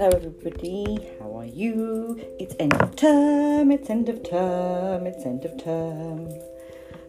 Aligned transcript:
Hello, 0.00 0.10
everybody. 0.10 1.08
How 1.18 1.38
are 1.38 1.44
you? 1.44 2.20
It's 2.38 2.54
end 2.60 2.72
of 2.74 2.94
term. 2.94 3.72
It's 3.72 3.90
end 3.90 4.08
of 4.08 4.22
term. 4.22 5.08
It's 5.08 5.26
end 5.26 5.44
of 5.44 5.60
term. 5.60 6.28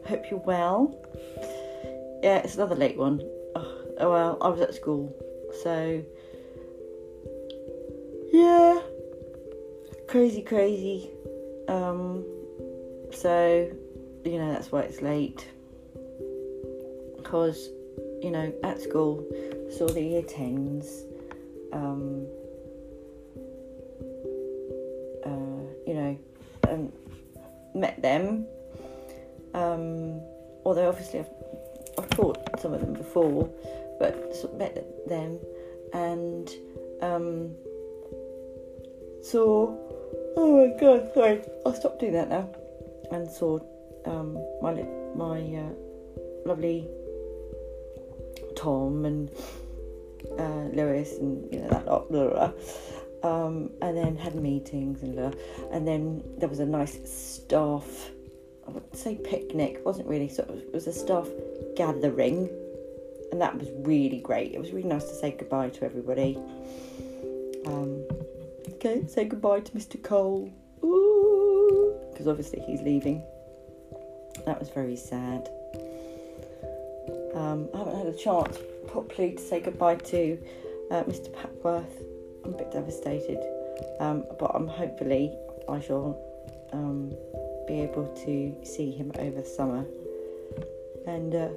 Hope 0.08 0.24
you're 0.32 0.40
well. 0.40 1.00
Yeah, 2.24 2.38
it's 2.40 2.56
another 2.56 2.74
late 2.74 2.98
one. 2.98 3.22
Oh, 3.56 3.82
oh 4.00 4.10
well, 4.10 4.38
I 4.42 4.48
was 4.48 4.62
at 4.62 4.74
school, 4.74 5.16
so 5.62 6.04
yeah, 8.34 8.82
crazy, 10.08 10.42
crazy. 10.42 11.12
Um, 11.68 12.26
so 13.12 13.72
you 14.26 14.40
know 14.40 14.52
that's 14.52 14.72
why 14.72 14.82
it's 14.82 15.04
late. 15.04 15.48
Because 17.18 17.70
you 18.24 18.32
know 18.32 18.52
at 18.64 18.82
school 18.82 19.24
saw 19.78 19.86
the 19.90 20.02
year 20.02 20.24
tens. 20.24 21.04
Um, 21.72 22.26
met 27.80 28.02
them. 28.02 28.46
Um, 29.54 30.22
although 30.66 30.90
obviously 30.90 31.20
I've, 31.20 31.30
I've 31.98 32.10
taught 32.12 32.60
some 32.60 32.74
of 32.74 32.82
them 32.82 32.94
before, 32.94 33.50
but 34.00 34.36
sort 34.36 34.54
of 34.54 34.60
met 34.60 35.08
them 35.08 35.40
and 35.94 36.50
um, 37.02 37.56
saw. 39.22 39.76
Oh 40.38 40.68
my 40.68 40.80
god! 40.80 41.12
Sorry, 41.14 41.42
I'll 41.66 41.74
stop 41.74 42.00
doing 42.00 42.14
that 42.14 42.30
now. 42.30 42.50
And 43.12 43.30
saw 43.30 43.60
um, 44.06 44.38
my 44.62 44.74
my 45.16 45.40
uh, 45.40 45.74
lovely 46.46 46.88
Tom 48.56 49.06
and 49.06 49.32
uh, 50.38 50.70
Lewis 50.74 51.18
and 51.18 51.52
you 51.52 51.60
know 51.60 51.70
that 51.70 51.86
lot, 51.86 52.10
blah, 52.10 52.28
blah, 52.28 52.34
blah. 52.34 52.52
Um, 53.22 53.72
and 53.82 53.98
then 53.98 54.16
had 54.16 54.36
meetings 54.36 55.04
and 55.04 55.14
blah, 55.14 55.32
and 55.72 55.86
then 55.86 56.24
there 56.38 56.48
was 56.48 56.60
a 56.60 56.66
nice 56.66 56.98
staff. 57.04 58.12
I 58.66 58.72
wouldn't 58.72 58.96
say 58.96 59.16
picnic. 59.16 59.82
Wasn't 59.86 60.08
really 60.08 60.30
sort 60.30 60.50
of. 60.50 60.56
It 60.58 60.74
was 60.74 60.88
a 60.88 60.94
staff 60.94 61.28
gathering, 61.76 62.50
and 63.34 63.42
that 63.42 63.58
was 63.58 63.68
really 63.80 64.22
great. 64.22 64.54
It 64.54 64.60
was 64.60 64.72
really 64.72 64.88
nice 64.88 65.04
to 65.06 65.16
say 65.16 65.36
goodbye 65.38 65.70
to 65.70 65.84
everybody. 65.84 66.38
Um, 67.66 68.08
okay, 68.76 69.06
say 69.08 69.26
goodbye 69.26 69.60
to 69.62 69.72
Mr. 69.74 70.02
Cole 70.02 70.50
because 72.20 72.28
obviously 72.28 72.60
he's 72.62 72.82
leaving. 72.82 73.24
That 74.46 74.60
was 74.60 74.70
very 74.70 74.98
sad. 74.98 75.50
Um, 77.34 77.70
I 77.74 77.78
haven't 77.78 77.98
had 77.98 78.08
a 78.08 78.18
chance 78.18 78.58
properly 78.88 79.34
to 79.34 79.42
say 79.42 79.62
goodbye 79.62 79.96
to 79.96 80.38
uh, 80.92 81.04
Mr. 81.04 81.30
Papworth. 81.32 82.09
I'm 82.44 82.54
a 82.54 82.58
bit 82.58 82.72
devastated, 82.72 83.40
um, 84.00 84.26
but 84.38 84.52
I'm 84.56 84.68
hopefully 84.68 85.36
I 85.68 85.80
shall 85.80 86.20
um, 86.74 87.14
be 87.68 87.82
able 87.82 88.08
to 88.26 88.56
see 88.64 88.92
him 88.92 89.12
over 89.20 89.44
summer 89.44 89.86
and 91.06 91.36
uh, 91.36 91.50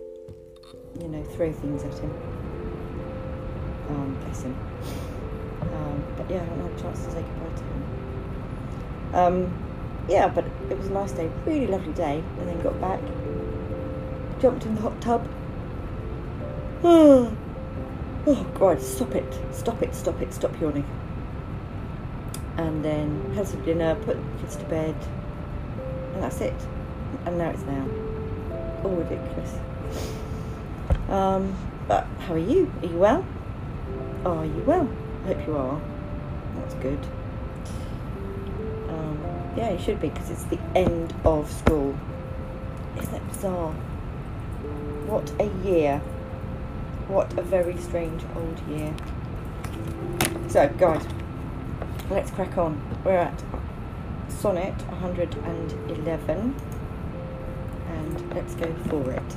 you 1.01 1.09
know 1.09 1.25
throw 1.25 1.53
things 1.53 1.83
at 1.85 1.99
him. 1.99 2.11
Um, 3.89 4.19
bless 4.25 4.43
him. 4.43 4.57
Um, 5.63 6.05
but 6.17 6.31
yeah, 6.31 6.41
I 6.41 6.45
haven't 6.45 6.63
had 6.63 6.79
a 6.79 6.83
chance 6.83 7.05
to 7.05 7.11
say 7.13 7.23
goodbye 7.23 7.57
to 7.57 7.65
him. 7.65 7.85
Um, 9.15 9.65
yeah, 10.09 10.29
but 10.29 10.45
it 10.71 10.79
was 10.79 10.89
a 10.89 10.93
nice 10.93 11.13
day, 11.13 11.31
really 11.47 11.67
lovely 11.67 11.93
day, 11.93 12.23
and 12.39 12.49
then 12.49 12.61
got 12.63 12.81
back, 12.81 13.01
jumped 14.41 14.67
in 14.67 14.75
the 14.75 14.81
hot 14.81 15.01
tub. 15.01 15.29
Oh, 18.25 18.37
oh 18.39 18.45
God, 18.59 18.81
stop 18.81 19.15
it, 19.15 19.35
stop 19.53 19.83
it, 19.83 19.95
stop 19.95 20.21
it, 20.23 20.33
stop 20.33 20.61
yawning. 20.61 20.87
And 22.57 22.85
then 22.85 23.33
had 23.35 23.49
some 23.49 23.65
dinner, 23.65 23.97
put 23.97 24.17
kids 24.41 24.57
to 24.57 24.65
bed, 24.65 24.95
and 26.15 26.23
that's 26.23 26.41
it. 26.41 26.55
And 27.27 27.39
now 27.39 27.51
it's 27.51 27.63
now. 27.63 27.89
All 28.85 28.95
ridiculous. 28.95 29.59
Um, 31.09 31.57
but 31.89 32.07
how 32.21 32.35
are 32.35 32.39
you? 32.39 32.73
Are 32.83 32.87
you 32.87 32.97
well? 32.97 33.27
Are 34.25 34.45
you 34.45 34.63
well? 34.67 34.89
I 35.25 35.27
hope 35.29 35.47
you 35.47 35.57
are. 35.57 35.81
That's 36.57 36.75
good. 36.75 36.99
Um, 38.89 39.19
yeah, 39.57 39.73
you 39.73 39.79
should 39.79 40.01
be 40.01 40.09
because 40.11 40.31
it's 40.31 40.45
the 40.45 40.59
end 40.77 41.13
of 41.25 41.51
school. 41.51 41.99
Isn't 42.99 43.13
that 43.13 43.29
bizarre? 43.29 43.73
What 45.07 45.33
a 45.41 45.51
year. 45.69 46.01
What 47.13 47.39
a 47.39 47.43
very 47.43 47.77
strange 47.77 48.23
old 48.35 48.59
year. 48.67 48.95
So, 50.49 50.67
guys, 50.79 51.07
let's 52.09 52.31
crack 52.31 52.57
on. 52.57 52.81
We're 53.05 53.19
at 53.19 53.45
sonnet 54.31 54.73
111 54.89 56.55
and 57.87 58.35
let's 58.35 58.55
go 58.55 58.73
for 58.89 59.11
it. 59.11 59.37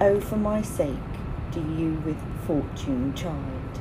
Oh, 0.00 0.18
for 0.18 0.36
my 0.36 0.62
sake, 0.62 0.96
do 1.52 1.60
you 1.60 2.02
with 2.04 2.18
fortune 2.44 3.14
chide, 3.14 3.80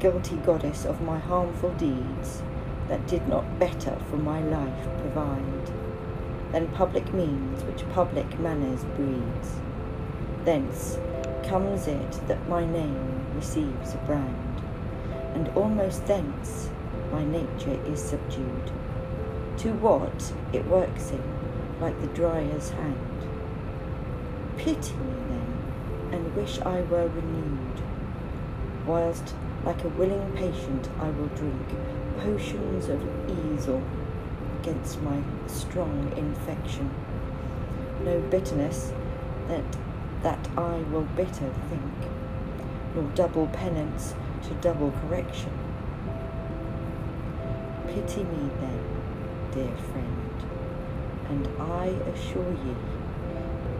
guilty 0.00 0.34
goddess 0.38 0.84
of 0.84 1.00
my 1.00 1.20
harmful 1.20 1.70
deeds 1.74 2.42
that 2.88 3.06
did 3.06 3.28
not 3.28 3.60
better 3.60 3.96
for 4.10 4.16
my 4.16 4.40
life 4.40 4.88
provide 4.98 5.70
than 6.50 6.66
public 6.72 7.14
means 7.14 7.62
which 7.62 7.88
public 7.90 8.40
manners 8.40 8.84
breeds. 8.96 9.60
Thence 10.44 10.98
comes 11.44 11.86
it 11.86 12.12
that 12.28 12.48
my 12.48 12.64
name 12.64 13.26
receives 13.34 13.94
a 13.94 13.98
brand, 13.98 14.62
and 15.34 15.48
almost 15.50 16.06
thence 16.06 16.70
my 17.12 17.24
nature 17.24 17.78
is 17.86 18.02
subdued 18.02 18.72
to 19.58 19.72
what 19.74 20.32
it 20.52 20.64
works 20.66 21.10
in, 21.10 21.22
like 21.80 22.00
the 22.00 22.06
dryer's 22.08 22.70
hand. 22.70 23.28
Pity 24.56 24.94
me 24.94 25.12
then, 25.28 26.12
and 26.12 26.34
wish 26.34 26.58
I 26.60 26.80
were 26.82 27.08
renewed, 27.08 27.82
whilst 28.86 29.34
like 29.64 29.84
a 29.84 29.88
willing 29.88 30.32
patient 30.32 30.88
I 31.00 31.10
will 31.10 31.28
drink 31.28 31.68
potions 32.20 32.88
of 32.88 33.00
eisel 33.28 33.82
against 34.60 35.02
my 35.02 35.22
strong 35.46 36.12
infection. 36.16 36.90
No 38.04 38.20
bitterness 38.20 38.92
that 39.48 39.64
that 40.22 40.48
I 40.56 40.78
will 40.90 41.06
bitter 41.16 41.52
think, 41.68 42.10
nor 42.94 43.04
double 43.14 43.46
penance 43.48 44.14
to 44.42 44.54
double 44.54 44.90
correction. 45.02 45.52
Pity 47.86 48.24
me 48.24 48.50
then, 48.60 48.84
dear 49.52 49.76
friend, 49.92 50.44
and 51.28 51.48
I 51.60 51.86
assure 52.12 52.52
ye, 52.52 52.74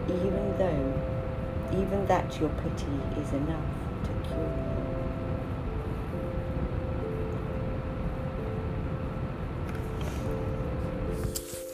even 0.07 0.57
though, 0.57 0.93
even 1.73 2.05
that 2.07 2.39
your 2.39 2.49
pity 2.49 2.99
is 3.21 3.31
enough 3.33 3.65
to 4.03 4.11
cure 4.27 4.39
you. 4.39 4.81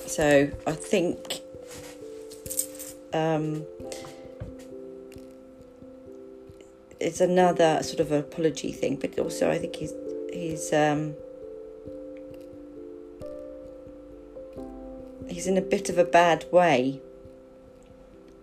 So 0.07 0.51
I 0.65 0.71
think 0.71 1.41
um, 3.13 3.65
it's 7.07 7.21
another 7.21 7.81
sort 7.83 8.01
of 8.01 8.11
apology 8.11 8.73
thing, 8.73 8.97
but 8.97 9.17
also 9.17 9.49
I 9.49 9.57
think 9.57 9.77
he's 9.77 9.93
he's 10.31 10.73
um, 10.73 11.15
he's 15.29 15.47
in 15.47 15.57
a 15.57 15.61
bit 15.61 15.89
of 15.89 15.97
a 15.97 16.03
bad 16.03 16.45
way. 16.51 16.99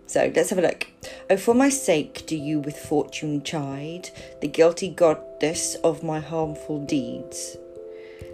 So 0.07 0.31
let's 0.35 0.49
have 0.49 0.57
a 0.57 0.63
look. 0.63 0.87
Oh, 1.29 1.37
for 1.37 1.53
my 1.53 1.69
sake, 1.69 2.25
do 2.25 2.35
you 2.35 2.59
with 2.59 2.75
fortune 2.75 3.43
chide, 3.43 4.09
the 4.41 4.47
guilty 4.47 4.89
goddess 4.89 5.75
of 5.83 6.03
my 6.03 6.19
harmful 6.19 6.83
deeds, 6.83 7.57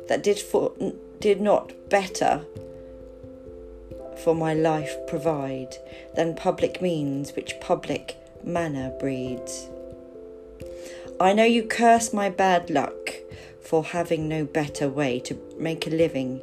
that 0.07 0.23
did 0.23 0.39
for 0.39 0.71
did 1.19 1.41
not 1.41 1.73
better 1.89 2.45
for 4.23 4.33
my 4.33 4.53
life 4.53 4.95
provide 5.07 5.75
than 6.15 6.35
public 6.35 6.81
means 6.81 7.35
which 7.35 7.59
public 7.59 8.15
manner 8.45 8.91
breeds. 8.97 9.67
I 11.21 11.33
know 11.33 11.43
you 11.43 11.61
curse 11.61 12.13
my 12.13 12.31
bad 12.31 12.71
luck 12.71 13.11
for 13.61 13.83
having 13.83 14.27
no 14.27 14.43
better 14.43 14.89
way 14.89 15.19
to 15.19 15.37
make 15.55 15.85
a 15.85 15.91
living 15.91 16.41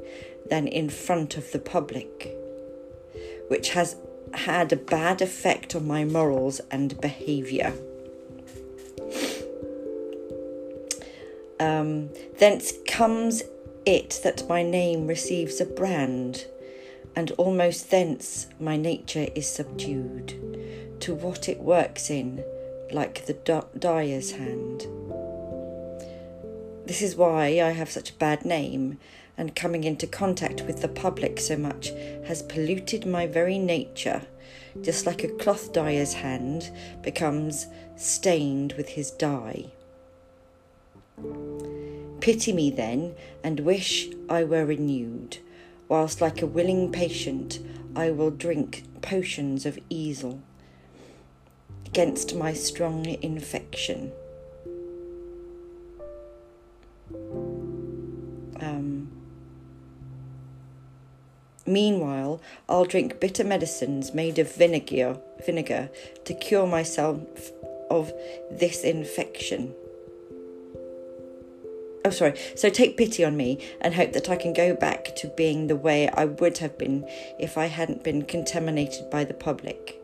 than 0.51 0.69
in 0.69 0.89
front 0.89 1.37
of 1.37 1.51
the 1.51 1.59
public, 1.59 2.33
which 3.49 3.71
has 3.71 3.97
had 4.33 4.73
a 4.73 4.77
bad 4.77 5.21
effect 5.21 5.75
on 5.75 5.85
my 5.85 6.05
morals 6.05 6.61
and 6.71 7.01
behaviour. 7.01 7.75
Um, 11.59 12.11
thence 12.39 12.73
comes 12.87 13.43
it 13.85 14.21
that 14.23 14.49
my 14.49 14.63
name 14.63 15.09
receives 15.09 15.61
a 15.61 15.67
brand 15.67 16.47
and 17.17 17.33
almost 17.33 17.91
thence 17.91 18.47
my 18.61 18.77
nature 18.77 19.27
is 19.35 19.51
subdued 19.51 20.97
to 21.01 21.15
what 21.15 21.49
it 21.49 21.59
works 21.59 22.11
in, 22.11 22.45
like 22.93 23.27
the 23.27 23.65
dyer's 23.79 24.33
hand. 24.33 24.87
This 26.87 27.03
is 27.03 27.17
why 27.17 27.61
I 27.61 27.73
have 27.73 27.91
such 27.91 28.11
a 28.11 28.15
bad 28.15 28.45
name, 28.45 28.99
and 29.37 29.55
coming 29.55 29.85
into 29.85 30.07
contact 30.07 30.63
with 30.63 30.81
the 30.81 30.89
public 30.89 31.39
so 31.39 31.57
much 31.57 31.91
has 32.27 32.43
polluted 32.43 33.07
my 33.07 33.27
very 33.27 33.59
nature, 33.59 34.23
just 34.81 35.07
like 35.07 35.23
a 35.23 35.29
cloth 35.29 35.73
dyer's 35.73 36.15
hand 36.15 36.71
becomes 37.03 37.67
stained 37.97 38.73
with 38.73 38.89
his 38.89 39.11
dye. 39.11 39.67
Pity 42.21 42.53
me 42.53 42.71
then, 42.71 43.15
and 43.45 43.61
wish 43.61 44.09
I 44.29 44.45
were 44.45 44.65
renewed, 44.65 45.39
whilst 45.89 46.21
like 46.21 46.43
a 46.43 46.47
willing 46.47 46.91
patient 46.91 47.61
I 47.95 48.11
will 48.11 48.31
drink 48.31 48.85
potions 49.03 49.67
of 49.67 49.79
eisel 49.91 50.41
against 51.89 52.35
my 52.35 52.53
strong 52.53 53.07
infection. 53.23 54.13
Um, 58.61 59.11
meanwhile, 61.67 62.43
I'll 62.69 62.85
drink 62.85 63.21
bitter 63.21 63.43
medicines 63.43 64.13
made 64.13 64.39
of 64.39 64.55
vinegar, 64.55 65.19
vinegar 65.47 65.89
to 66.27 66.35
cure 66.35 66.67
myself 66.67 67.23
of 67.91 68.13
this 68.51 68.85
infection. 68.85 69.75
Oh, 72.05 72.11
sorry. 72.11 72.39
So 72.55 72.69
take 72.69 72.99
pity 72.99 73.25
on 73.25 73.35
me 73.37 73.59
and 73.81 73.95
hope 73.95 74.13
that 74.13 74.29
I 74.29 74.37
can 74.37 74.53
go 74.53 74.75
back 74.75 75.17
to 75.17 75.29
being 75.29 75.67
the 75.67 75.77
way 75.77 76.09
I 76.09 76.27
would 76.27 76.59
have 76.59 76.77
been 76.77 77.07
if 77.39 77.57
I 77.57 77.67
hadn't 77.67 78.05
been 78.05 78.23
contaminated 78.27 79.09
by 79.11 79.25
the 79.25 79.35
public. 79.35 79.98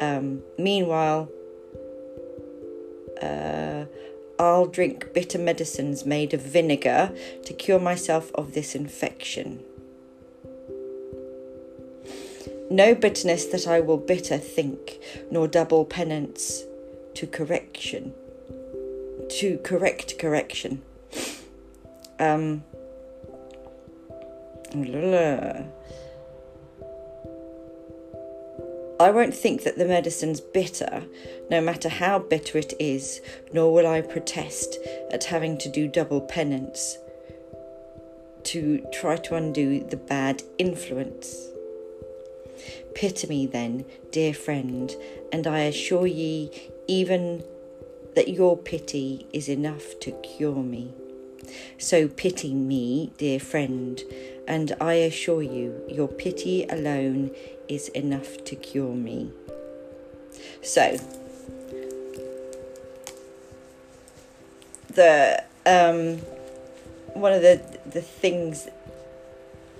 Um, 0.00 0.42
meanwhile, 0.58 1.28
uh, 3.22 3.84
I'll 4.38 4.66
drink 4.66 5.12
bitter 5.12 5.38
medicines 5.38 6.06
made 6.06 6.32
of 6.32 6.40
vinegar 6.40 7.12
to 7.44 7.52
cure 7.52 7.78
myself 7.78 8.30
of 8.34 8.54
this 8.54 8.74
infection. 8.74 9.62
No 12.70 12.94
bitterness 12.94 13.44
that 13.46 13.66
I 13.66 13.80
will 13.80 13.98
bitter 13.98 14.38
think, 14.38 14.98
nor 15.30 15.46
double 15.48 15.84
penance 15.84 16.62
to 17.14 17.26
correction. 17.26 18.14
To 19.40 19.58
correct 19.58 20.18
correction. 20.18 20.80
Um, 22.18 22.64
I 29.00 29.10
won't 29.10 29.34
think 29.34 29.62
that 29.62 29.78
the 29.78 29.86
medicine's 29.86 30.42
bitter, 30.42 31.04
no 31.50 31.62
matter 31.62 31.88
how 31.88 32.18
bitter 32.18 32.58
it 32.58 32.74
is, 32.78 33.22
nor 33.50 33.72
will 33.72 33.86
I 33.86 34.02
protest 34.02 34.76
at 35.10 35.24
having 35.24 35.56
to 35.56 35.70
do 35.70 35.88
double 35.88 36.20
penance 36.20 36.98
to 38.42 38.86
try 38.92 39.16
to 39.16 39.36
undo 39.36 39.82
the 39.82 39.96
bad 39.96 40.42
influence. 40.58 41.48
Pity 42.94 43.26
me 43.26 43.46
then, 43.46 43.86
dear 44.10 44.34
friend, 44.34 44.94
and 45.32 45.46
I 45.46 45.60
assure 45.60 46.06
ye 46.06 46.50
even 46.86 47.42
that 48.16 48.28
your 48.28 48.54
pity 48.54 49.26
is 49.32 49.48
enough 49.48 49.98
to 50.00 50.10
cure 50.20 50.62
me. 50.62 50.92
So 51.78 52.06
pity 52.06 52.52
me, 52.52 53.12
dear 53.16 53.40
friend, 53.40 54.02
and 54.50 54.74
I 54.80 54.94
assure 54.94 55.42
you, 55.42 55.80
your 55.88 56.08
pity 56.08 56.64
alone 56.64 57.30
is 57.68 57.86
enough 57.90 58.42
to 58.46 58.56
cure 58.56 58.96
me. 58.96 59.30
So, 60.60 60.98
the 64.88 65.44
um, 65.64 66.16
one 67.14 67.32
of 67.32 67.42
the 67.42 67.62
the 67.86 68.02
things, 68.02 68.66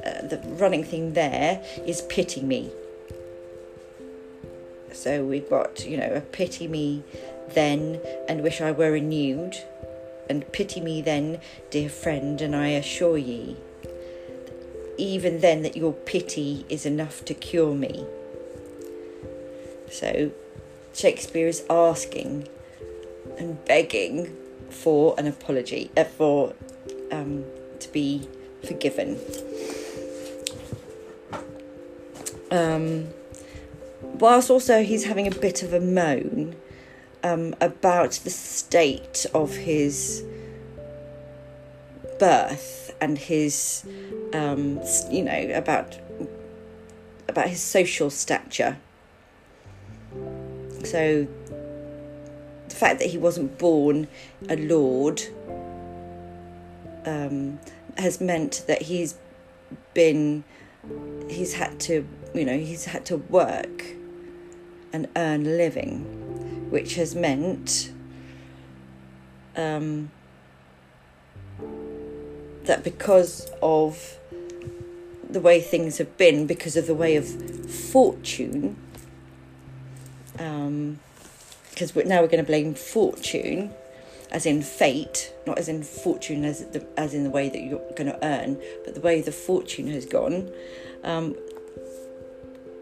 uh, 0.06 0.22
the 0.28 0.40
running 0.60 0.84
thing 0.84 1.14
there 1.14 1.60
is 1.84 2.02
pity 2.02 2.40
me. 2.40 2.70
So 4.92 5.24
we've 5.24 5.50
got 5.50 5.84
you 5.84 5.96
know 5.96 6.12
a 6.14 6.20
pity 6.20 6.68
me 6.68 7.02
then 7.54 8.00
and 8.28 8.40
wish 8.44 8.60
I 8.60 8.70
were 8.70 8.92
renewed, 8.92 9.56
and 10.28 10.50
pity 10.52 10.80
me 10.80 11.02
then, 11.02 11.40
dear 11.70 11.88
friend, 11.88 12.40
and 12.40 12.54
I 12.54 12.68
assure 12.68 13.18
ye 13.18 13.56
even 14.96 15.40
then 15.40 15.62
that 15.62 15.76
your 15.76 15.92
pity 15.92 16.64
is 16.68 16.86
enough 16.86 17.24
to 17.26 17.34
cure 17.34 17.74
me. 17.74 18.04
So 19.90 20.30
Shakespeare 20.94 21.48
is 21.48 21.64
asking 21.68 22.48
and 23.38 23.64
begging 23.64 24.36
for 24.68 25.14
an 25.18 25.26
apology, 25.26 25.90
uh, 25.96 26.04
for 26.04 26.54
um, 27.10 27.44
to 27.80 27.88
be 27.92 28.28
forgiven. 28.66 29.18
Um, 32.50 33.08
whilst 34.00 34.50
also 34.50 34.82
he's 34.82 35.04
having 35.04 35.26
a 35.26 35.30
bit 35.30 35.62
of 35.62 35.72
a 35.72 35.80
moan 35.80 36.56
um, 37.22 37.54
about 37.60 38.12
the 38.24 38.30
state 38.30 39.26
of 39.34 39.54
his 39.54 40.24
birth 42.20 42.94
and 43.00 43.18
his 43.18 43.84
um, 44.32 44.80
you 45.10 45.24
know, 45.24 45.50
about 45.54 45.98
about 47.28 47.48
his 47.48 47.60
social 47.60 48.10
stature. 48.10 48.78
So 50.84 51.26
the 52.68 52.74
fact 52.74 53.00
that 53.00 53.08
he 53.08 53.18
wasn't 53.18 53.58
born 53.58 54.08
a 54.48 54.56
lord 54.56 55.22
um, 57.04 57.58
has 57.98 58.20
meant 58.20 58.64
that 58.66 58.82
he's 58.82 59.16
been 59.94 60.44
he's 61.28 61.54
had 61.54 61.78
to 61.80 62.06
you 62.34 62.44
know 62.44 62.58
he's 62.58 62.86
had 62.86 63.04
to 63.06 63.16
work 63.16 63.84
and 64.92 65.08
earn 65.16 65.46
a 65.46 65.50
living, 65.50 66.70
which 66.70 66.96
has 66.96 67.14
meant 67.14 67.92
um, 69.56 70.10
that 72.64 72.84
because 72.84 73.50
of 73.62 74.16
the 75.28 75.40
way 75.40 75.60
things 75.60 75.98
have 75.98 76.16
been 76.16 76.46
because 76.46 76.76
of 76.76 76.86
the 76.86 76.94
way 76.94 77.16
of 77.16 77.26
fortune. 77.70 78.76
Um, 80.38 80.98
because 81.70 81.94
now 81.94 82.20
we're 82.20 82.28
going 82.28 82.44
to 82.44 82.46
blame 82.46 82.74
fortune, 82.74 83.72
as 84.30 84.44
in 84.44 84.60
fate, 84.60 85.32
not 85.46 85.58
as 85.58 85.68
in 85.68 85.82
fortune 85.82 86.44
as 86.44 86.66
the, 86.66 86.86
as 86.98 87.14
in 87.14 87.24
the 87.24 87.30
way 87.30 87.48
that 87.48 87.62
you're 87.62 87.78
going 87.96 88.06
to 88.06 88.18
earn, 88.22 88.60
but 88.84 88.94
the 88.94 89.00
way 89.00 89.22
the 89.22 89.32
fortune 89.32 89.86
has 89.86 90.04
gone. 90.04 90.50
Um, 91.04 91.36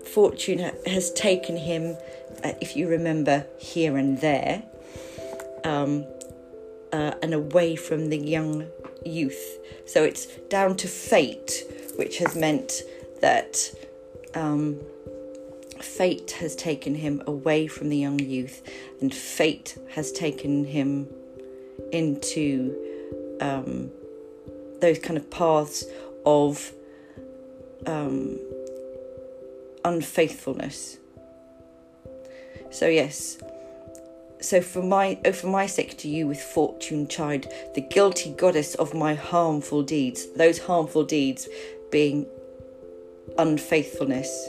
fortune 0.04 0.58
ha- 0.58 0.90
has 0.90 1.12
taken 1.12 1.56
him, 1.56 1.96
uh, 2.42 2.52
if 2.60 2.76
you 2.76 2.88
remember, 2.88 3.46
here 3.58 3.96
and 3.96 4.20
there, 4.20 4.64
um, 5.64 6.04
uh, 6.92 7.14
and 7.22 7.34
away 7.34 7.76
from 7.76 8.08
the 8.08 8.18
young 8.18 8.66
youth. 9.04 9.58
So 9.86 10.04
it's 10.04 10.26
down 10.48 10.76
to 10.76 10.88
fate 10.88 11.64
which 11.98 12.18
has 12.18 12.36
meant 12.36 12.82
that 13.20 13.74
um, 14.34 14.78
fate 15.80 16.30
has 16.30 16.54
taken 16.54 16.94
him 16.94 17.20
away 17.26 17.66
from 17.66 17.88
the 17.88 17.96
young 17.96 18.20
youth, 18.20 18.62
and 19.00 19.12
fate 19.12 19.76
has 19.90 20.12
taken 20.12 20.64
him 20.64 21.08
into 21.90 22.76
um, 23.40 23.90
those 24.80 25.00
kind 25.00 25.16
of 25.16 25.28
paths 25.28 25.84
of 26.24 26.72
um, 27.84 28.38
unfaithfulness. 29.84 30.98
So 32.70 32.86
yes. 32.86 33.38
So 34.40 34.60
for 34.60 34.82
my 34.82 35.18
oh 35.24 35.32
for 35.32 35.48
my 35.48 35.66
sake 35.66 35.98
to 35.98 36.08
you 36.08 36.26
with 36.26 36.40
fortune 36.40 37.08
chide, 37.08 37.52
the 37.74 37.80
guilty 37.80 38.30
goddess 38.30 38.74
of 38.76 38.94
my 38.94 39.14
harmful 39.14 39.82
deeds, 39.82 40.26
those 40.36 40.60
harmful 40.60 41.04
deeds 41.04 41.48
being 41.90 42.26
unfaithfulness. 43.36 44.48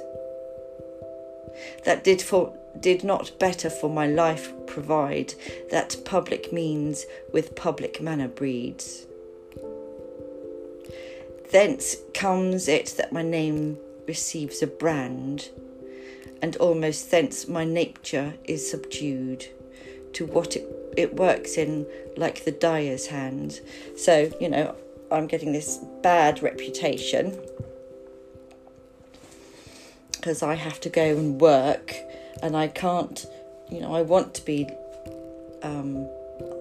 That 1.86 2.04
did 2.04 2.22
for 2.22 2.54
did 2.80 3.04
not 3.04 3.38
better 3.40 3.70
for 3.70 3.90
my 3.90 4.06
life 4.06 4.54
provide 4.68 5.34
that 5.72 5.98
public 6.06 6.54
means 6.54 7.06
with 7.34 7.56
public 7.56 8.00
manner 8.00 8.28
breeds. 8.28 9.08
Thence 11.52 11.96
comes 12.14 12.68
it 12.68 12.94
that 12.98 13.12
my 13.12 13.24
name 13.24 13.78
receives 14.08 14.62
a 14.62 14.68
brand, 14.68 15.50
and 16.44 16.56
almost 16.58 17.10
thence 17.10 17.48
my 17.48 17.66
nature 17.66 18.36
is 18.44 18.70
subdued 18.70 19.48
to 20.14 20.26
what 20.26 20.56
it, 20.56 20.68
it 20.98 21.16
works 21.16 21.58
in 21.58 21.86
like 22.18 22.46
the 22.46 22.52
dyer's 22.52 23.08
hand. 23.08 23.62
So, 23.96 24.32
you 24.40 24.50
know, 24.50 24.76
I'm 25.12 25.28
getting 25.28 25.54
this 25.54 25.80
bad 26.02 26.42
reputation 26.44 27.40
because 30.12 30.44
I 30.44 30.56
have 30.56 30.80
to 30.82 30.90
go 30.90 31.02
and 31.02 31.40
work 31.40 31.96
and 32.44 32.56
I 32.56 32.68
can't, 32.68 33.26
you 33.72 33.82
know, 33.82 33.96
I 33.96 34.02
want 34.02 34.34
to 34.36 34.46
be, 34.46 34.70
um, 35.64 36.08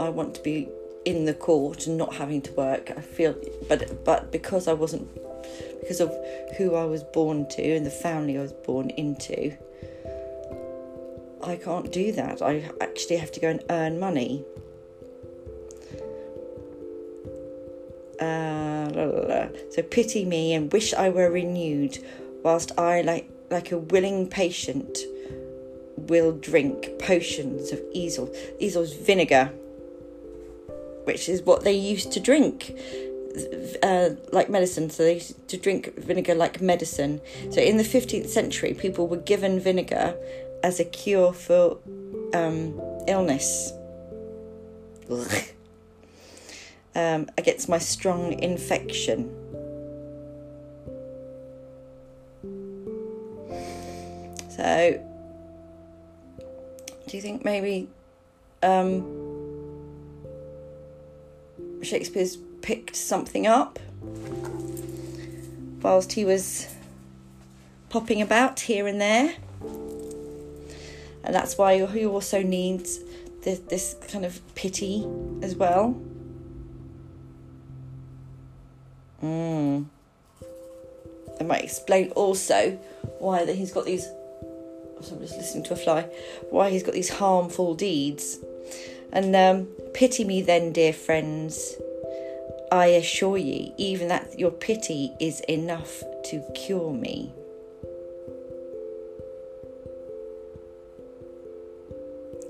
I 0.00 0.08
want 0.08 0.34
to 0.36 0.42
be 0.42 0.68
in 1.04 1.24
the 1.24 1.34
court 1.34 1.86
and 1.86 1.96
not 1.96 2.14
having 2.14 2.42
to 2.42 2.52
work. 2.52 2.92
I 2.96 3.00
feel, 3.00 3.34
but 3.68 4.04
but 4.04 4.30
because 4.30 4.68
I 4.68 4.74
wasn't, 4.74 5.08
because 5.80 6.00
of 6.00 6.12
who 6.56 6.74
I 6.74 6.84
was 6.84 7.02
born 7.02 7.48
to 7.50 7.62
and 7.62 7.84
the 7.84 7.90
family 7.90 8.38
I 8.38 8.42
was 8.42 8.52
born 8.52 8.90
into, 8.90 9.56
I 11.48 11.56
can't 11.56 11.90
do 11.90 12.12
that. 12.12 12.42
I 12.42 12.70
actually 12.80 13.16
have 13.16 13.32
to 13.32 13.40
go 13.40 13.48
and 13.48 13.64
earn 13.70 13.98
money. 13.98 14.44
Uh, 18.20 18.90
la, 18.92 19.04
la, 19.04 19.20
la. 19.26 19.48
So 19.70 19.82
pity 19.82 20.26
me 20.26 20.52
and 20.52 20.70
wish 20.70 20.92
I 20.92 21.08
were 21.08 21.30
renewed, 21.30 21.98
whilst 22.42 22.78
I, 22.78 23.00
like 23.00 23.30
like 23.50 23.72
a 23.72 23.78
willing 23.78 24.28
patient, 24.28 24.98
will 25.96 26.32
drink 26.32 26.98
potions 26.98 27.72
of 27.72 27.78
eisel. 27.96 28.28
Eisel's 28.60 28.92
vinegar, 28.92 29.46
which 31.04 31.30
is 31.30 31.40
what 31.40 31.64
they 31.64 31.72
used 31.72 32.12
to 32.12 32.20
drink. 32.20 32.78
Uh, 33.82 34.10
like 34.32 34.50
medicine, 34.50 34.90
so 34.90 35.04
they 35.04 35.14
used 35.14 35.48
to 35.48 35.56
drink 35.56 35.94
vinegar 35.96 36.34
like 36.34 36.60
medicine. 36.60 37.20
So 37.50 37.60
in 37.60 37.76
the 37.76 37.84
15th 37.84 38.26
century, 38.26 38.74
people 38.74 39.06
were 39.06 39.16
given 39.16 39.60
vinegar 39.60 40.16
as 40.62 40.80
a 40.80 40.84
cure 40.84 41.32
for 41.32 41.78
um, 42.34 42.80
illness. 43.06 43.72
Um, 46.94 47.28
against 47.38 47.68
my 47.68 47.78
strong 47.78 48.32
infection. 48.40 49.30
So, 54.50 55.00
do 57.06 57.16
you 57.16 57.22
think 57.22 57.44
maybe 57.44 57.88
um, 58.64 59.04
Shakespeare's 61.82 62.36
picked 62.62 62.96
something 62.96 63.46
up 63.46 63.78
whilst 65.80 66.14
he 66.14 66.24
was 66.24 66.66
popping 67.90 68.20
about 68.20 68.58
here 68.58 68.88
and 68.88 69.00
there? 69.00 69.34
And 71.28 71.36
that's 71.36 71.58
why 71.58 71.84
he 71.84 72.06
also 72.06 72.42
needs 72.42 73.00
this, 73.42 73.58
this 73.58 73.94
kind 74.08 74.24
of 74.24 74.40
pity 74.54 75.06
as 75.42 75.54
well. 75.54 75.94
Mm. 79.22 79.84
It 81.38 81.46
might 81.46 81.62
explain 81.62 82.12
also 82.12 82.70
why 83.18 83.44
that 83.44 83.54
he's 83.56 83.72
got 83.72 83.84
these. 83.84 84.04
So 85.02 85.16
I'm 85.16 85.20
just 85.20 85.36
listening 85.36 85.64
to 85.64 85.74
a 85.74 85.76
fly. 85.76 86.08
Why 86.48 86.70
he's 86.70 86.82
got 86.82 86.94
these 86.94 87.10
harmful 87.10 87.74
deeds, 87.74 88.38
and 89.12 89.36
um, 89.36 89.66
pity 89.92 90.24
me 90.24 90.40
then, 90.40 90.72
dear 90.72 90.94
friends. 90.94 91.74
I 92.72 92.86
assure 92.86 93.36
ye, 93.36 93.74
even 93.76 94.08
that 94.08 94.38
your 94.38 94.50
pity 94.50 95.12
is 95.20 95.40
enough 95.40 96.02
to 96.30 96.42
cure 96.54 96.92
me. 96.92 97.34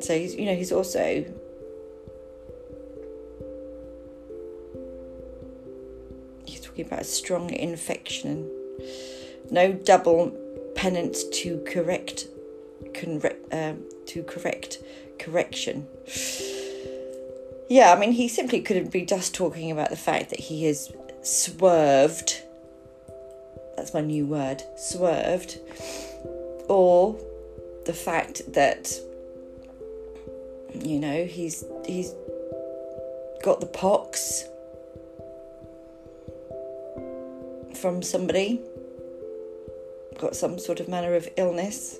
So 0.09 0.19
he's, 0.19 0.35
you 0.35 0.47
know, 0.47 0.55
he's 0.55 0.73
also 0.73 1.23
he's 6.47 6.63
talking 6.63 6.87
about 6.87 7.01
a 7.01 7.05
strong 7.05 7.51
infection. 7.51 8.51
No 9.51 9.75
double 9.75 10.31
penance 10.75 11.25
to 11.25 11.63
correct, 11.71 12.27
correct 12.95 13.53
um, 13.53 13.85
to 14.07 14.23
correct 14.23 14.79
correction. 15.19 15.87
Yeah, 17.69 17.93
I 17.93 17.99
mean, 17.99 18.13
he 18.13 18.29
simply 18.29 18.63
couldn't 18.63 18.91
be 18.91 19.05
just 19.05 19.35
talking 19.35 19.71
about 19.71 19.91
the 19.91 19.97
fact 19.97 20.31
that 20.31 20.41
he 20.41 20.65
has 20.65 20.91
swerved. 21.21 22.41
That's 23.77 23.93
my 23.93 24.01
new 24.01 24.25
word, 24.25 24.63
swerved. 24.75 25.59
Or 26.67 27.15
the 27.85 27.93
fact 27.93 28.55
that, 28.55 28.99
you 30.75 30.99
know, 30.99 31.25
he's 31.25 31.65
he's 31.87 32.15
got 33.43 33.61
the 33.61 33.67
pox 33.67 34.45
from 37.75 38.03
somebody, 38.03 38.61
got 40.19 40.35
some 40.35 40.59
sort 40.59 40.81
of 40.81 40.89
manner 40.89 41.15
of 41.15 41.29
illness. 41.37 41.99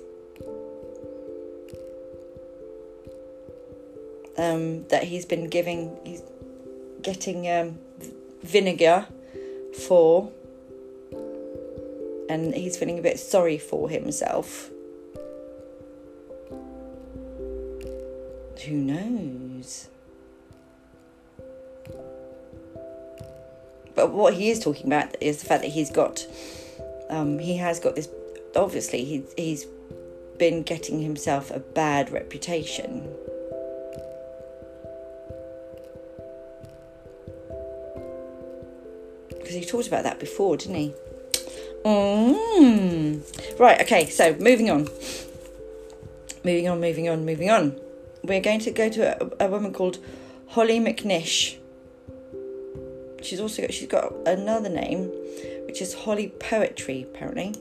Um, 4.37 4.87
that 4.87 5.03
he's 5.03 5.25
been 5.25 5.49
giving, 5.49 5.97
he's 6.05 6.23
getting 7.01 7.49
um, 7.49 7.77
vinegar 8.41 9.05
for, 9.85 10.31
and 12.29 12.53
he's 12.55 12.77
feeling 12.77 12.99
a 12.99 13.01
bit 13.01 13.19
sorry 13.19 13.57
for 13.57 13.89
himself. 13.89 14.69
Who 18.65 18.73
knows? 18.73 19.87
But 23.95 24.11
what 24.11 24.33
he 24.33 24.49
is 24.49 24.59
talking 24.59 24.87
about 24.87 25.21
is 25.21 25.39
the 25.41 25.45
fact 25.45 25.63
that 25.63 25.71
he's 25.71 25.89
got, 25.89 26.25
um, 27.09 27.39
he 27.39 27.57
has 27.57 27.79
got 27.79 27.95
this. 27.95 28.09
Obviously, 28.55 29.05
he, 29.05 29.23
he's 29.37 29.65
been 30.37 30.63
getting 30.63 31.01
himself 31.01 31.51
a 31.51 31.59
bad 31.59 32.11
reputation. 32.11 33.13
Because 39.29 39.55
he 39.55 39.65
talked 39.65 39.87
about 39.87 40.03
that 40.03 40.19
before, 40.19 40.57
didn't 40.57 40.75
he? 40.75 40.93
Mm. 41.85 43.59
Right, 43.59 43.81
okay, 43.81 44.09
so 44.09 44.33
moving 44.35 44.69
on. 44.69 44.87
Moving 46.43 46.69
on, 46.69 46.79
moving 46.79 47.09
on, 47.09 47.25
moving 47.25 47.49
on. 47.49 47.79
We're 48.23 48.41
going 48.41 48.59
to 48.61 48.71
go 48.71 48.89
to 48.89 49.23
a, 49.41 49.45
a 49.45 49.49
woman 49.49 49.73
called 49.73 49.99
Hollie 50.47 50.79
McNish 50.79 51.59
she's 53.21 53.39
also 53.39 53.61
got, 53.61 53.73
she's 53.73 53.87
got 53.87 54.13
another 54.25 54.69
name, 54.69 55.11
which 55.65 55.81
is 55.81 55.93
Hollie 55.93 56.33
Poetry, 56.39 57.03
apparently. 57.03 57.55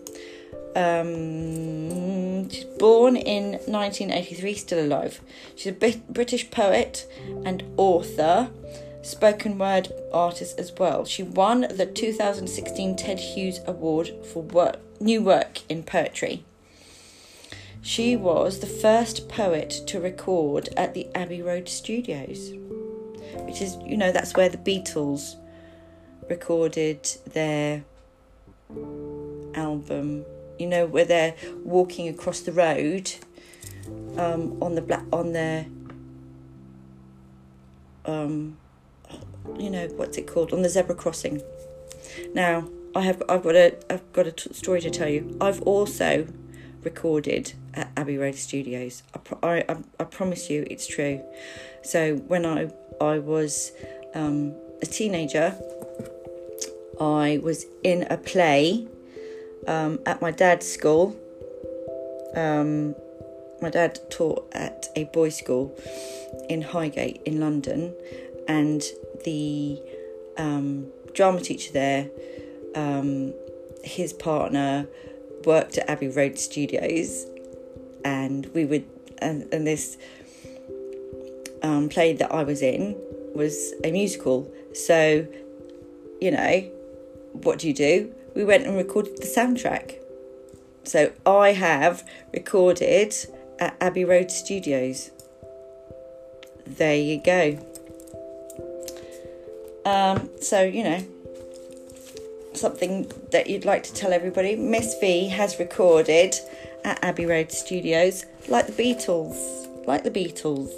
Um, 0.76 2.48
she's 2.50 2.64
born 2.64 3.16
in 3.16 3.52
1983, 3.52 4.54
still 4.54 4.86
alive. 4.86 5.20
She's 5.56 5.72
a 5.72 5.98
British 6.08 6.50
poet 6.50 7.10
and 7.44 7.64
author, 7.76 8.50
spoken 9.02 9.58
word 9.58 9.92
artist 10.12 10.58
as 10.58 10.72
well. 10.78 11.04
She 11.04 11.22
won 11.22 11.62
the 11.62 11.86
2016 11.86 12.96
Ted 12.96 13.18
Hughes 13.18 13.60
Award 13.66 14.10
for 14.32 14.42
work, 14.42 14.78
new 15.00 15.22
work 15.22 15.60
in 15.68 15.82
poetry. 15.82 16.44
She 17.82 18.16
was 18.16 18.60
the 18.60 18.66
first 18.66 19.28
poet 19.28 19.70
to 19.86 20.00
record 20.00 20.68
at 20.76 20.94
the 20.94 21.08
Abbey 21.14 21.42
Road 21.42 21.68
Studios, 21.68 22.52
which 23.46 23.62
is, 23.62 23.76
you 23.84 23.96
know, 23.96 24.12
that's 24.12 24.34
where 24.34 24.48
the 24.48 24.58
Beatles 24.58 25.36
recorded 26.28 27.04
their 27.32 27.84
album. 29.54 30.24
You 30.58 30.66
know 30.66 30.86
where 30.86 31.04
they're 31.04 31.34
walking 31.64 32.08
across 32.08 32.40
the 32.40 32.52
road 32.52 33.12
um, 34.16 34.58
on 34.60 34.74
the 34.74 34.82
black 34.82 35.04
on 35.12 35.32
their 35.32 35.66
um, 38.04 38.56
you 39.58 39.70
know 39.70 39.86
what's 39.96 40.18
it 40.18 40.26
called 40.26 40.52
on 40.52 40.62
the 40.62 40.68
zebra 40.68 40.94
crossing. 40.94 41.42
Now 42.34 42.68
I 42.94 43.02
have 43.02 43.22
I've 43.28 43.42
got 43.42 43.54
a 43.54 43.76
I've 43.88 44.12
got 44.12 44.26
a 44.26 44.32
t- 44.32 44.52
story 44.52 44.80
to 44.80 44.90
tell 44.90 45.08
you. 45.08 45.36
I've 45.40 45.62
also 45.62 46.26
recorded 46.82 47.52
at 47.74 47.90
Abbey 47.96 48.18
Road 48.18 48.34
Studios. 48.34 49.02
I, 49.14 49.18
pro- 49.18 49.48
I, 49.48 49.64
I, 49.68 49.76
I 50.00 50.04
promise 50.04 50.50
you 50.50 50.66
it's 50.70 50.86
true. 50.86 51.22
So 51.82 52.16
when 52.16 52.44
I 52.44 52.70
I 53.00 53.18
was 53.18 53.72
um, 54.14 54.54
a 54.82 54.86
teenager, 54.86 55.54
I 57.00 57.40
was 57.42 57.66
in 57.84 58.06
a 58.10 58.16
play 58.16 58.88
um, 59.66 60.00
at 60.06 60.20
my 60.20 60.30
dad's 60.30 60.66
school. 60.66 61.16
Um, 62.34 62.94
my 63.60 63.70
dad 63.70 63.98
taught 64.10 64.48
at 64.52 64.86
a 64.94 65.04
boys' 65.04 65.36
school 65.36 65.76
in 66.48 66.62
Highgate 66.62 67.22
in 67.24 67.40
London, 67.40 67.94
and 68.46 68.82
the 69.24 69.80
um, 70.36 70.86
drama 71.14 71.40
teacher 71.40 71.72
there, 71.72 72.08
um, 72.74 73.34
his 73.82 74.12
partner, 74.12 74.86
worked 75.44 75.78
at 75.78 75.88
Abbey 75.88 76.08
Road 76.08 76.38
Studios, 76.38 77.26
and 78.08 78.46
we 78.54 78.64
would 78.64 78.86
and, 79.18 79.52
and 79.52 79.66
this 79.66 79.98
um, 81.62 81.88
play 81.88 82.14
that 82.14 82.32
I 82.32 82.42
was 82.42 82.62
in 82.62 82.96
was 83.34 83.74
a 83.84 83.90
musical. 83.90 84.50
So, 84.74 85.26
you 86.20 86.30
know, 86.30 86.60
what 87.32 87.58
do 87.58 87.68
you 87.68 87.74
do? 87.74 88.14
We 88.34 88.44
went 88.44 88.66
and 88.66 88.76
recorded 88.76 89.18
the 89.18 89.26
soundtrack. 89.26 89.96
So 90.84 91.12
I 91.26 91.52
have 91.52 92.08
recorded 92.32 93.14
at 93.58 93.76
Abbey 93.80 94.04
Road 94.04 94.30
Studios. 94.30 95.10
There 96.66 96.96
you 96.96 97.20
go. 97.22 97.42
Um, 99.84 100.30
so, 100.40 100.62
you 100.62 100.84
know, 100.84 101.00
something 102.54 103.10
that 103.32 103.48
you'd 103.50 103.64
like 103.64 103.82
to 103.84 103.92
tell 103.92 104.12
everybody 104.12 104.56
Miss 104.56 104.94
V 105.00 105.28
has 105.28 105.58
recorded 105.58 106.34
at 106.88 107.04
Abbey 107.04 107.26
Road 107.26 107.52
Studios, 107.52 108.24
like 108.48 108.66
the 108.66 108.72
Beatles. 108.72 109.36
Like 109.86 110.04
the 110.04 110.10
Beatles. 110.10 110.70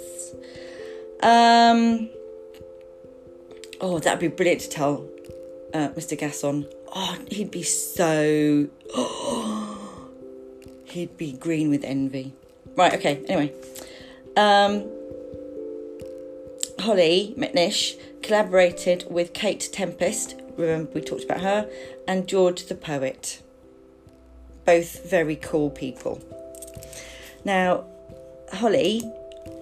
Um, 1.23 2.09
oh, 3.79 3.99
that'd 3.99 4.19
be 4.19 4.27
brilliant 4.27 4.61
to 4.61 4.69
tell 4.69 5.07
uh, 5.73 5.89
Mr. 5.89 6.19
Gasson. 6.19 6.71
Oh, 6.93 7.17
he'd 7.29 7.51
be 7.51 7.63
so. 7.63 8.67
Oh, 8.93 10.09
he'd 10.85 11.17
be 11.17 11.31
green 11.33 11.69
with 11.69 11.83
envy. 11.83 12.33
Right, 12.75 12.93
okay, 12.93 13.23
anyway. 13.27 13.53
Um, 14.35 14.89
Hollie 16.79 17.33
McNish 17.37 17.97
collaborated 18.21 19.05
with 19.09 19.33
Kate 19.33 19.69
Tempest, 19.71 20.35
remember 20.57 20.91
we 20.93 21.01
talked 21.01 21.23
about 21.23 21.41
her, 21.41 21.69
and 22.07 22.27
George 22.27 22.65
the 22.65 22.75
Poet. 22.75 23.41
Both 24.65 25.09
very 25.09 25.35
cool 25.35 25.69
people. 25.69 26.21
Now, 27.43 27.85
Hollie, 28.53 29.01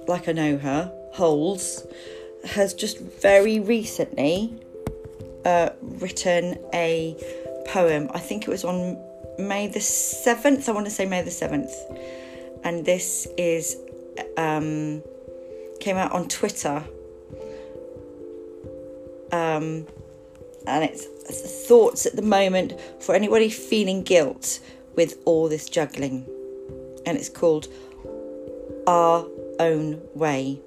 like 0.07 0.27
I 0.27 0.33
know 0.33 0.57
her, 0.57 0.91
Holes, 1.13 1.85
has 2.43 2.73
just 2.73 2.99
very 2.99 3.59
recently 3.59 4.53
uh, 5.45 5.69
written 5.81 6.57
a 6.73 7.15
poem. 7.67 8.09
I 8.13 8.19
think 8.19 8.43
it 8.43 8.49
was 8.49 8.63
on 8.63 8.97
May 9.37 9.67
the 9.67 9.79
7th. 9.79 10.67
I 10.67 10.71
want 10.71 10.85
to 10.85 10.91
say 10.91 11.05
May 11.05 11.21
the 11.21 11.31
7th. 11.31 11.71
And 12.63 12.85
this 12.85 13.27
is 13.37 13.77
um, 14.37 15.01
came 15.79 15.97
out 15.97 16.11
on 16.11 16.27
Twitter. 16.27 16.83
Um, 19.31 19.85
and 20.67 20.83
it's 20.83 21.05
thoughts 21.67 22.05
at 22.05 22.15
the 22.15 22.21
moment 22.21 22.73
for 22.99 23.13
anybody 23.15 23.49
feeling 23.49 24.01
guilt 24.01 24.59
with 24.99 25.17
all 25.23 25.47
this 25.47 25.69
juggling. 25.69 26.25
And 27.05 27.17
it's 27.17 27.29
called 27.29 27.69
Our 28.85 29.25
Own 29.57 30.01
Way. 30.13 30.59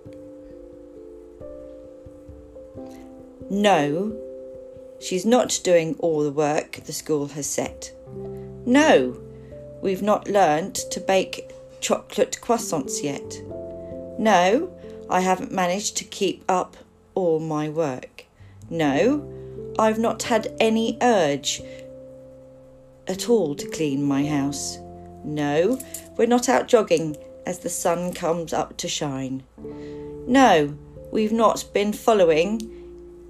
No, 3.50 4.16
she's 5.02 5.26
not 5.26 5.60
doing 5.62 5.96
all 5.98 6.22
the 6.22 6.30
work 6.30 6.80
the 6.86 6.94
school 6.94 7.26
has 7.26 7.44
set. 7.44 7.92
No, 8.64 9.20
we've 9.82 10.00
not 10.00 10.30
learnt 10.30 10.76
to 10.92 10.98
bake 10.98 11.52
chocolate 11.82 12.38
croissants 12.40 13.02
yet. 13.02 13.42
No, 14.18 14.72
I 15.10 15.20
haven't 15.20 15.52
managed 15.52 15.98
to 15.98 16.04
keep 16.04 16.42
up 16.48 16.78
all 17.14 17.38
my 17.38 17.68
work. 17.68 18.24
No, 18.70 19.30
I've 19.78 19.98
not 19.98 20.22
had 20.22 20.56
any 20.58 20.96
urge 21.02 21.60
at 23.06 23.28
all 23.28 23.54
to 23.54 23.68
clean 23.68 24.02
my 24.02 24.26
house. 24.26 24.78
No, 25.24 25.80
we're 26.16 26.26
not 26.26 26.48
out 26.48 26.68
jogging 26.68 27.16
as 27.46 27.60
the 27.60 27.68
sun 27.68 28.12
comes 28.12 28.52
up 28.52 28.76
to 28.78 28.88
shine. 28.88 29.42
No, 30.26 30.76
we've 31.10 31.32
not 31.32 31.64
been 31.72 31.92
following 31.92 32.60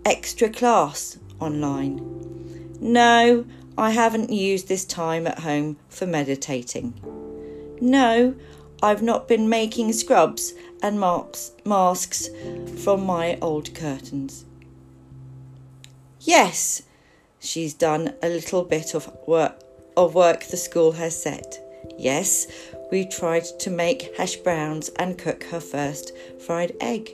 extra 0.05 0.49
class 0.49 1.19
online. 1.41 2.77
No, 2.81 3.45
I 3.79 3.91
haven't 3.91 4.31
used 4.31 4.69
this 4.69 4.85
time 4.85 5.27
at 5.27 5.41
home 5.41 5.77
for 5.89 6.07
meditating. 6.07 6.95
No, 7.81 8.35
I've 8.83 9.03
not 9.03 9.29
been 9.29 9.49
making 9.49 9.93
scrubs 9.93 10.55
and 10.83 10.99
marks, 10.99 11.53
masks 11.65 12.29
from 12.83 13.07
my 13.07 13.39
old 13.41 13.75
curtains. 13.75 14.45
Yes, 16.21 16.83
she's 17.39 17.75
done 17.75 18.15
a 18.23 18.29
little 18.29 18.65
bit 18.65 18.95
of 18.95 19.11
work 19.27 19.61
of 19.97 20.15
work 20.15 20.45
the 20.45 20.57
school 20.57 20.93
has 20.93 21.21
set. 21.21 21.59
Yes, 21.99 22.47
we 22.91 23.05
tried 23.05 23.45
to 23.61 23.71
make 23.71 24.17
hash 24.17 24.37
browns 24.37 24.91
and 24.97 25.19
cook 25.19 25.45
her 25.45 25.61
first 25.61 26.13
fried 26.39 26.73
egg. 26.81 27.11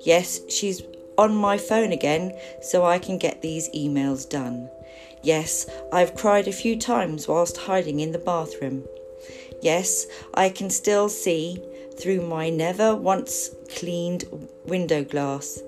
Yes, 0.00 0.40
she's 0.48 0.82
on 1.18 1.34
my 1.34 1.58
phone 1.58 1.92
again 1.92 2.38
so 2.60 2.84
I 2.84 2.98
can 2.98 3.18
get 3.18 3.42
these 3.42 3.70
emails 3.70 4.28
done. 4.28 4.68
Yes, 5.22 5.66
I've 5.92 6.14
cried 6.14 6.46
a 6.46 6.52
few 6.52 6.78
times 6.78 7.26
whilst 7.26 7.56
hiding 7.56 8.00
in 8.00 8.12
the 8.12 8.18
bathroom. 8.18 8.84
Yes, 9.62 10.06
I 10.34 10.50
can 10.50 10.70
still 10.70 11.08
see 11.08 11.62
through 11.98 12.20
my 12.20 12.50
never 12.50 12.94
once 12.94 13.50
cleaned 13.74 14.24
window 14.66 15.02
glass. 15.02 15.60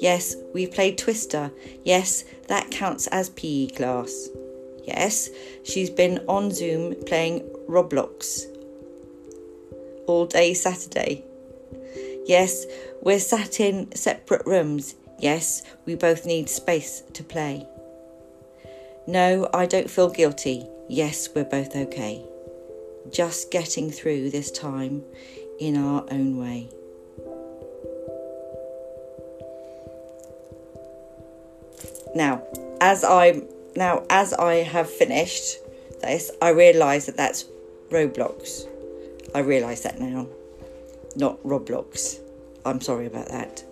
Yes, 0.00 0.34
we've 0.52 0.72
played 0.72 0.98
Twister. 0.98 1.52
Yes, 1.84 2.24
that 2.48 2.70
counts 2.70 3.06
as 3.08 3.30
PE 3.30 3.68
class. 3.68 4.28
Yes, 4.86 5.30
she's 5.64 5.90
been 5.90 6.20
on 6.28 6.52
Zoom 6.52 6.94
playing 7.06 7.40
Roblox 7.68 8.44
all 10.06 10.26
day 10.26 10.54
Saturday. 10.54 11.24
Yes, 12.24 12.64
we're 13.02 13.18
sat 13.18 13.60
in 13.60 13.94
separate 13.94 14.46
rooms. 14.46 14.94
Yes, 15.18 15.62
we 15.86 15.96
both 15.96 16.24
need 16.24 16.48
space 16.48 17.02
to 17.14 17.24
play. 17.24 17.66
No, 19.08 19.48
I 19.52 19.66
don't 19.66 19.90
feel 19.90 20.08
guilty. 20.08 20.66
Yes, 20.88 21.28
we're 21.34 21.44
both 21.44 21.74
okay. 21.74 22.24
Just 23.10 23.50
getting 23.50 23.90
through 23.90 24.30
this 24.30 24.50
time 24.50 25.02
in 25.58 25.76
our 25.76 26.04
own 26.10 26.36
way. 26.38 26.68
Now, 32.14 32.42
as 32.80 33.04
I 33.04 33.42
now 33.76 34.04
as 34.10 34.32
I 34.32 34.56
have 34.56 34.90
finished 34.90 35.58
this, 36.02 36.30
I 36.40 36.50
realise 36.50 37.06
that 37.06 37.16
that's 37.16 37.44
Roblox. 37.90 38.66
I 39.34 39.40
realise 39.40 39.82
that 39.82 40.00
now 40.00 40.26
not 41.16 41.42
Roblox. 41.42 42.20
I'm 42.64 42.80
sorry 42.80 43.06
about 43.06 43.28
that. 43.28 43.64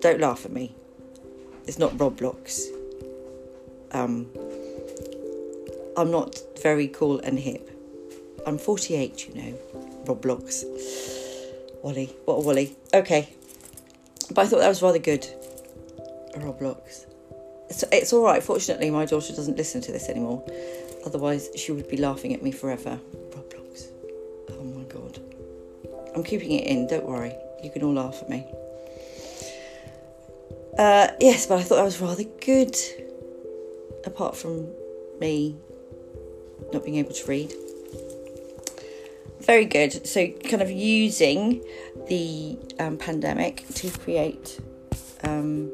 Don't 0.00 0.20
laugh 0.20 0.44
at 0.44 0.52
me. 0.52 0.74
It's 1.66 1.78
not 1.78 1.92
Roblox. 1.92 2.66
Um, 3.92 4.28
I'm 5.96 6.10
not 6.10 6.38
very 6.62 6.88
cool 6.88 7.20
and 7.20 7.38
hip. 7.38 7.70
I'm 8.46 8.58
48, 8.58 9.28
you 9.28 9.34
know. 9.34 9.58
Roblox. 10.04 10.64
Wally. 11.82 12.14
What 12.24 12.34
a 12.34 12.40
Wally. 12.40 12.76
Okay. 12.92 13.34
But 14.30 14.42
I 14.42 14.46
thought 14.46 14.58
that 14.58 14.68
was 14.68 14.82
rather 14.82 14.98
good. 14.98 15.26
Roblox. 16.34 17.06
It's, 17.74 17.84
it's 17.90 18.12
alright. 18.12 18.42
Fortunately, 18.42 18.88
my 18.90 19.04
daughter 19.04 19.34
doesn't 19.34 19.56
listen 19.56 19.80
to 19.82 19.92
this 19.92 20.08
anymore. 20.08 20.44
Otherwise, 21.04 21.48
she 21.56 21.72
would 21.72 21.88
be 21.88 21.96
laughing 21.96 22.32
at 22.32 22.40
me 22.40 22.52
forever. 22.52 23.00
Roblox. 23.30 23.88
Oh 24.50 24.62
my 24.62 24.84
god. 24.84 25.18
I'm 26.14 26.22
keeping 26.22 26.52
it 26.52 26.66
in, 26.68 26.86
don't 26.86 27.04
worry. 27.04 27.34
You 27.64 27.70
can 27.70 27.82
all 27.82 27.94
laugh 27.94 28.22
at 28.22 28.30
me. 28.30 28.46
Uh, 30.78 31.08
yes, 31.18 31.46
but 31.46 31.58
I 31.58 31.62
thought 31.62 31.76
that 31.76 31.84
was 31.84 32.00
rather 32.00 32.22
good. 32.22 32.76
Apart 34.06 34.36
from 34.36 34.68
me 35.20 35.56
not 36.72 36.84
being 36.84 36.98
able 36.98 37.12
to 37.12 37.26
read. 37.26 37.52
Very 39.40 39.64
good. 39.64 40.06
So, 40.06 40.28
kind 40.28 40.62
of 40.62 40.70
using 40.70 41.64
the 42.08 42.56
um, 42.78 42.98
pandemic 42.98 43.66
to 43.74 43.90
create 43.90 44.60
um, 45.24 45.70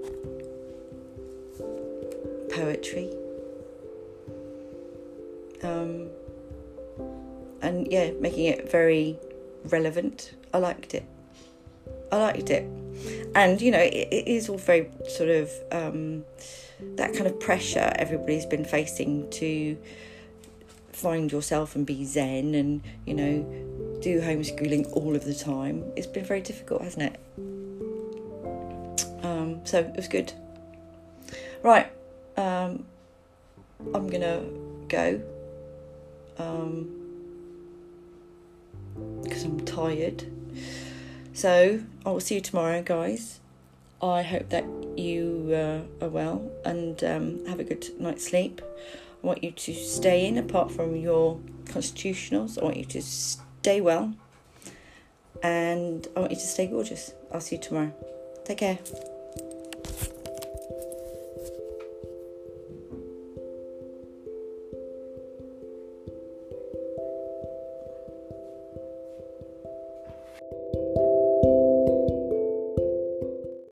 poetry. 2.53 3.11
Um, 5.63 6.09
and 7.63 7.91
yeah, 7.91 8.13
making 8.21 8.47
it 8.47 8.71
very 8.71 9.19
relevant. 9.65 10.35
I 10.53 10.59
liked 10.59 10.95
it. 10.95 11.05
I 12.11 12.17
liked 12.17 12.51
it. 12.51 12.65
And, 13.35 13.61
you 13.61 13.71
know, 13.71 13.79
it, 13.79 14.09
it 14.11 14.29
is 14.29 14.49
all 14.49 14.59
very 14.59 14.91
sort 15.09 15.29
of 15.31 15.51
um, 15.71 16.25
that 16.97 17.13
kind 17.13 17.27
of 17.27 17.39
pressure 17.39 17.93
everybody's 17.97 18.47
been 18.47 18.65
facing 18.65 19.31
to 19.31 19.77
find 20.93 21.31
yourself 21.31 21.77
and 21.77 21.87
be 21.87 22.05
zen 22.05 22.55
and, 22.55 22.83
you 23.07 23.15
know, 23.15 23.99
do 24.01 24.21
homeschooling 24.21 24.91
all 24.93 25.15
of 25.15 25.25
the 25.25 25.35
time. 25.35 25.85
It's 25.97 26.07
been 26.07 26.25
very 26.25 26.41
difficult, 26.41 26.83
hasn't 26.83 27.15
it? 27.15 27.21
Um, 29.23 29.61
so 29.65 29.81
it 29.81 29.95
was 29.95 30.09
good. 30.09 30.33
Right. 31.63 31.91
Um, 32.37 32.85
I'm 33.95 34.09
to 34.11 34.45
go. 34.89 35.21
Um, 36.39 37.01
because 39.23 39.45
I'm 39.45 39.61
tired. 39.61 40.25
So 41.33 41.81
I 42.05 42.11
will 42.11 42.21
see 42.21 42.37
you 42.37 42.41
tomorrow, 42.41 42.83
guys. 42.83 43.41
I 44.03 44.23
hope 44.23 44.49
that 44.49 44.65
you 44.97 45.51
uh, 45.53 46.05
are 46.05 46.09
well 46.09 46.51
and 46.65 47.03
um, 47.05 47.47
have 47.47 47.61
a 47.61 47.65
good 47.65 47.89
night's 48.01 48.27
sleep. 48.27 48.63
I 49.23 49.27
want 49.27 49.45
you 49.45 49.51
to 49.51 49.75
stay 49.75 50.27
in 50.27 50.39
apart 50.39 50.71
from 50.71 50.97
your 50.97 51.39
constitutionals. 51.67 52.59
I 52.59 52.65
want 52.65 52.77
you 52.79 52.87
to 52.87 53.03
stay 53.03 53.81
well 53.81 54.15
and 55.43 56.07
I 56.17 56.21
want 56.21 56.33
you 56.33 56.39
to 56.39 56.43
stay 56.43 56.67
gorgeous. 56.67 57.13
I'll 57.33 57.41
see 57.41 57.57
you 57.57 57.63
tomorrow. 57.63 57.93
Take 58.45 58.59
care. 58.59 58.79